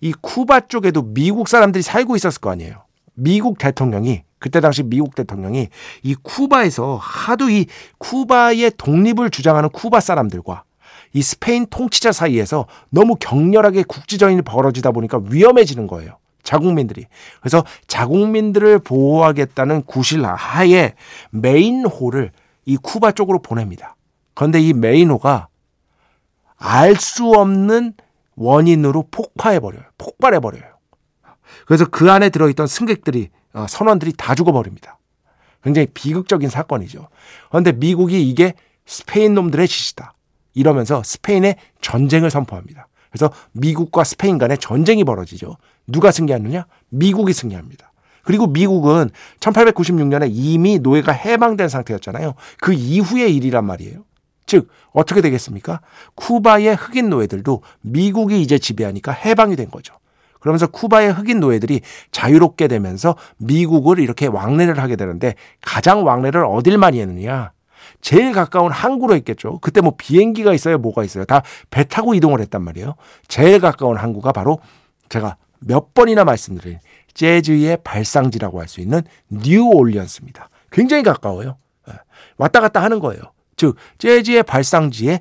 이 0.00 0.12
쿠바 0.12 0.68
쪽에도 0.68 1.02
미국 1.02 1.48
사람들이 1.48 1.82
살고 1.82 2.16
있었을 2.16 2.40
거 2.40 2.50
아니에요. 2.50 2.84
미국 3.14 3.58
대통령이 3.58 4.22
그때 4.38 4.60
당시 4.60 4.82
미국 4.82 5.14
대통령이 5.14 5.68
이 6.02 6.14
쿠바에서 6.14 6.96
하도 6.96 7.50
이 7.50 7.66
쿠바의 7.98 8.72
독립을 8.78 9.30
주장하는 9.30 9.68
쿠바 9.68 10.00
사람들과 10.00 10.64
이 11.12 11.22
스페인 11.22 11.66
통치자 11.66 12.12
사이에서 12.12 12.66
너무 12.88 13.16
격렬하게 13.16 13.82
국지전이 13.82 14.40
벌어지다 14.42 14.92
보니까 14.92 15.20
위험해지는 15.28 15.86
거예요. 15.86 16.16
자국민들이. 16.42 17.06
그래서 17.40 17.64
자국민들을 17.86 18.78
보호하겠다는 18.78 19.82
구실 19.82 20.24
하에 20.24 20.94
메인호를 21.30 22.30
이 22.64 22.76
쿠바 22.76 23.12
쪽으로 23.12 23.40
보냅니다. 23.40 23.96
그런데 24.34 24.60
이 24.60 24.72
메인호가 24.72 25.48
알 26.56 26.94
수 26.96 27.30
없는 27.30 27.94
원인으로 28.36 29.08
폭파해버려요. 29.10 29.82
폭발해버려요. 29.98 30.62
그래서 31.66 31.86
그 31.86 32.10
안에 32.10 32.30
들어있던 32.30 32.66
승객들이 32.66 33.30
어, 33.52 33.66
선원들이 33.68 34.14
다 34.16 34.34
죽어버립니다. 34.34 34.98
굉장히 35.62 35.86
비극적인 35.92 36.48
사건이죠. 36.48 37.08
그런데 37.48 37.72
미국이 37.72 38.28
이게 38.28 38.54
스페인 38.86 39.34
놈들의 39.34 39.66
짓이다. 39.68 40.14
이러면서 40.54 41.02
스페인의 41.02 41.56
전쟁을 41.80 42.30
선포합니다. 42.30 42.88
그래서 43.10 43.32
미국과 43.52 44.04
스페인 44.04 44.38
간의 44.38 44.58
전쟁이 44.58 45.04
벌어지죠. 45.04 45.56
누가 45.86 46.10
승리하느냐? 46.10 46.66
미국이 46.88 47.32
승리합니다. 47.32 47.92
그리고 48.22 48.46
미국은 48.46 49.10
1896년에 49.40 50.28
이미 50.30 50.78
노예가 50.78 51.12
해방된 51.12 51.68
상태였잖아요. 51.68 52.34
그 52.58 52.72
이후의 52.72 53.34
일이란 53.34 53.64
말이에요. 53.64 54.04
즉, 54.50 54.66
어떻게 54.90 55.20
되겠습니까? 55.20 55.80
쿠바의 56.16 56.74
흑인 56.74 57.08
노예들도 57.08 57.62
미국이 57.82 58.42
이제 58.42 58.58
지배하니까 58.58 59.12
해방이 59.12 59.54
된 59.54 59.70
거죠. 59.70 59.94
그러면서 60.40 60.66
쿠바의 60.66 61.12
흑인 61.12 61.38
노예들이 61.38 61.82
자유롭게 62.10 62.66
되면서 62.66 63.14
미국을 63.36 64.00
이렇게 64.00 64.26
왕래를 64.26 64.80
하게 64.80 64.96
되는데 64.96 65.36
가장 65.60 66.04
왕래를 66.04 66.44
어딜 66.44 66.78
많이 66.78 66.98
했느냐? 67.00 67.52
제일 68.00 68.32
가까운 68.32 68.72
항구로 68.72 69.14
했겠죠. 69.14 69.60
그때 69.60 69.80
뭐 69.80 69.94
비행기가 69.96 70.52
있어요, 70.52 70.78
뭐가 70.78 71.04
있어요. 71.04 71.24
다 71.26 71.42
배 71.70 71.84
타고 71.84 72.14
이동을 72.14 72.40
했단 72.40 72.60
말이에요. 72.64 72.94
제일 73.28 73.60
가까운 73.60 73.96
항구가 73.96 74.32
바로 74.32 74.58
제가 75.10 75.36
몇 75.60 75.94
번이나 75.94 76.24
말씀드린 76.24 76.80
재즈의 77.14 77.78
발상지라고 77.84 78.60
할 78.60 78.66
수 78.66 78.80
있는 78.80 79.02
뉴올리언스입니다. 79.28 80.48
굉장히 80.72 81.04
가까워요. 81.04 81.56
예. 81.88 81.92
왔다 82.36 82.58
갔다 82.60 82.82
하는 82.82 82.98
거예요. 82.98 83.22
즉 83.60 83.76
재즈의 83.98 84.44
발상지에 84.44 85.20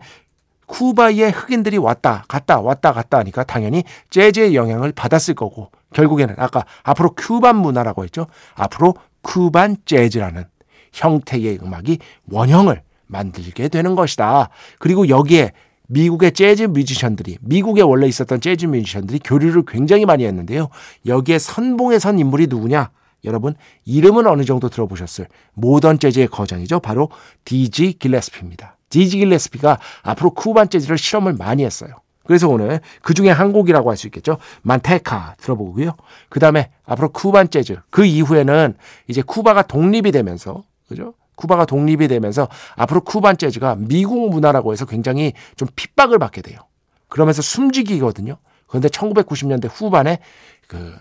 쿠바의 0.66 1.32
흑인들이 1.32 1.78
왔다 1.78 2.24
갔다 2.30 2.62
왔다 2.62 2.94
갔다 2.94 3.18
하니까 3.18 3.44
당연히 3.44 3.84
재즈의 4.12 4.56
영향을 4.56 4.94
받았을 4.94 5.34
거고 5.34 5.72
결국에는 5.94 6.36
아까 6.38 6.64
앞으로 6.84 7.16
큐반 7.18 7.58
문화라고 7.58 8.06
했죠. 8.06 8.28
앞으로 8.56 8.94
쿠반 9.22 9.76
재즈라는 9.84 10.46
형태의 10.94 11.60
음악이 11.62 12.00
원형을 12.32 12.82
만들게 13.08 13.68
되는 13.68 13.96
것이다. 13.96 14.48
그리고 14.78 15.10
여기에 15.10 15.52
미국의 15.88 16.32
재즈 16.32 16.64
뮤지션들이 16.64 17.40
미국에 17.42 17.82
원래 17.82 18.08
있었던 18.08 18.40
재즈 18.40 18.68
뮤지션들이 18.68 19.20
교류를 19.22 19.64
굉장히 19.68 20.06
많이 20.06 20.24
했는데요. 20.24 20.70
여기에 21.06 21.40
선봉에 21.40 22.00
선 22.00 22.20
인물이 22.20 22.48
누구냐? 22.48 22.90
여러분 23.26 23.56
이름은 23.86 24.28
어느 24.28 24.44
정도 24.44 24.70
들어보셨을 24.70 25.28
모던 25.54 26.00
재즈의 26.00 26.28
거장이죠. 26.28 26.80
바로 26.80 27.10
디지 27.46 27.94
길레스피입니다. 28.00 28.78
디지 28.90 29.18
길레스피가 29.18 29.80
앞으로 30.04 30.32
쿠반 30.32 30.70
재즈를 30.70 30.98
실험을 30.98 31.34
많이 31.34 31.64
했어요. 31.64 31.96
그래서 32.30 32.48
오늘 32.48 32.80
그 33.02 33.16
중에 33.16 33.32
한 33.32 33.52
곡이라고 33.52 33.90
할 33.90 33.98
수 33.98 34.06
있겠죠. 34.06 34.38
만테카 34.62 35.36
들어보고요. 35.40 35.94
그 36.30 36.40
다음에 36.40 36.70
앞으로 36.86 37.10
쿠반 37.10 37.50
재즈. 37.50 37.78
그 37.90 38.06
이후에는 38.06 38.76
이제 39.08 39.24
쿠바가 39.24 39.64
독립이 39.64 40.12
되면서, 40.12 40.64
그죠? 40.88 41.16
쿠바가 41.36 41.66
독립이 41.66 42.08
되면서 42.08 42.48
앞으로 42.76 43.02
쿠반 43.02 43.36
재즈가 43.38 43.78
미국 43.80 44.30
문화라고 44.30 44.74
해서 44.74 44.86
굉장히 44.86 45.34
좀 45.56 45.68
핍박을 45.76 46.20
받게 46.20 46.44
돼요. 46.44 46.60
그러면서 47.08 47.42
숨지기거든요. 47.42 48.38
그런데 48.68 48.90
1990년대 48.90 49.68
후반에 49.72 50.20
그 50.68 50.94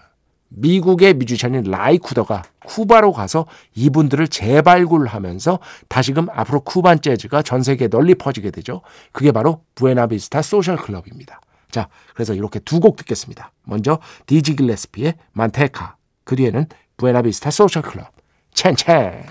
미국의 0.48 1.14
뮤지션인 1.14 1.64
라이쿠더가 1.64 2.42
쿠바로 2.64 3.12
가서 3.12 3.46
이분들을 3.74 4.28
재발굴하면서 4.28 5.58
다시금 5.88 6.28
앞으로 6.30 6.60
쿠반 6.60 7.00
재즈가 7.00 7.42
전 7.42 7.62
세계에 7.62 7.88
널리 7.88 8.14
퍼지게 8.14 8.50
되죠. 8.50 8.82
그게 9.12 9.32
바로 9.32 9.62
부에나비스타 9.74 10.42
소셜 10.42 10.76
클럽입니다. 10.76 11.40
자, 11.70 11.88
그래서 12.14 12.34
이렇게 12.34 12.58
두 12.60 12.80
곡 12.80 12.96
듣겠습니다. 12.96 13.52
먼저 13.64 13.98
디지 14.26 14.56
길레스피의 14.56 15.14
만테카, 15.32 15.96
그 16.24 16.34
뒤에는 16.36 16.66
부에나비스타 16.96 17.50
소셜 17.50 17.82
클럽, 17.82 18.10
첸첸. 18.54 19.22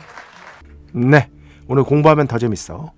네, 0.94 1.30
오늘 1.68 1.84
공부하면 1.84 2.28
더 2.28 2.38
재밌어. 2.38 2.94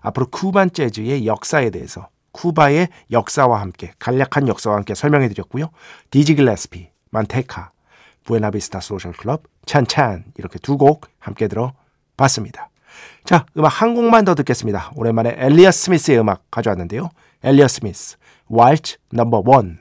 앞으로 0.00 0.26
Cuban 0.26 0.70
재즈의 0.70 1.26
역사에 1.26 1.70
대해서 1.70 2.08
쿠바의 2.32 2.88
역사와 3.10 3.60
함께 3.60 3.92
간략한 3.98 4.48
역사와 4.48 4.76
함께 4.76 4.94
설명해 4.94 5.28
드렸고요. 5.28 5.70
디지 6.10 6.34
길레스피, 6.34 6.90
만테카, 7.14 7.70
부에나비스타 8.24 8.80
소셜 8.80 9.12
클럽, 9.12 9.44
찬찬 9.66 10.24
이렇게 10.36 10.58
두 10.58 10.76
곡 10.76 11.06
함께 11.20 11.46
들어봤습니다. 11.48 12.70
자, 13.24 13.46
음악 13.56 13.80
한 13.80 13.94
곡만 13.94 14.24
더 14.24 14.34
듣겠습니다. 14.34 14.90
오랜만에 14.96 15.34
엘리엇 15.38 15.70
스미스의 15.70 16.18
음악 16.18 16.42
가져왔는데요. 16.50 17.10
엘리엇 17.42 17.68
스미스, 17.68 18.16
Waltz 18.48 18.98
Number 19.12 19.44
One. 19.46 19.78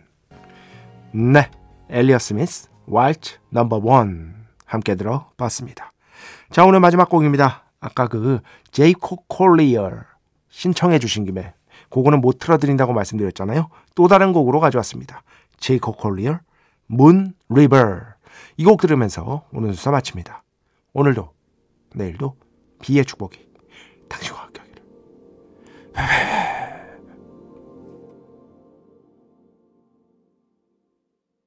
네, 1.12 1.50
엘리엇 1.90 2.20
스미스, 2.20 2.70
Waltz 2.86 3.40
Number 3.50 3.82
One 3.84 4.36
함께 4.66 4.96
들어봤습니다. 4.96 5.92
자, 6.52 6.66
오늘 6.66 6.80
마지막 6.80 7.10
곡입니다. 7.10 7.64
아까 7.80 8.08
그 8.08 8.40
제이콥 8.72 9.24
콜리어 9.28 9.92
신청해 10.50 11.00
주신 11.00 11.26
김에 11.26 11.54
그거는 11.90 12.22
못 12.22 12.38
틀어드린다고 12.40 12.94
말씀드렸잖아요. 12.94 13.70
또 13.96 14.08
다른 14.08 14.34
곡으로 14.34 14.60
가져왔습니다. 14.60 15.24
제이콥 15.58 15.94
콜리어 15.94 16.40
Moon 16.88 17.34
River 17.50 17.78
이 18.58 18.64
곡 18.66 18.82
들으면서 18.82 19.48
오늘 19.52 19.74
수사 19.74 19.92
마칩니다. 19.92 20.44
오늘도 20.94 21.34
내일도 21.96 22.36
비의 22.82 23.06
축복이 23.06 23.48
당신과 24.10 24.42
함께하기를. 24.44 24.84